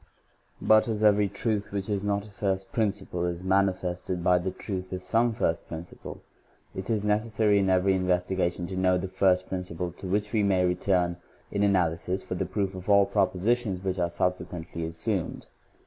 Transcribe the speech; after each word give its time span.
2. 0.57 0.65
But 0.65 0.87
as 0.87 1.03
every 1.03 1.27
truth 1.27 1.71
which 1.71 1.87
is 1.87 2.03
not 2.03 2.25
a 2.25 2.31
first 2.31 2.71
principle 2.71 3.23
is 3.23 3.43
manifested 3.43 4.23
by 4.23 4.39
the 4.39 4.49
truth 4.49 4.91
of 4.91 5.03
some 5.03 5.31
first 5.31 5.61
1 5.67 5.67
principle, 5.69 6.23
it 6.73 6.89
is 6.89 7.03
necessary 7.03 7.59
in 7.59 7.69
every 7.69 7.93
investigation 7.93 8.65
1 8.65 8.69
to 8.69 8.79
know 8.81 8.97
the 8.97 9.07
first 9.07 9.47
principle 9.47 9.91
to 9.91 10.07
which 10.07 10.33
we 10.33 10.41
may 10.41 10.65
re 10.65 10.73
V 10.73 10.79
turn, 10.79 11.17
in 11.51 11.61
analysis, 11.61 12.23
for 12.23 12.33
the 12.33 12.47
proof 12.47 12.73
of 12.73 12.89
all 12.89 13.05
propositions 13.05 13.83
which 13.83 13.99
are 13.99 14.09
subsequently 14.09 14.85
assumed. 14.85 15.45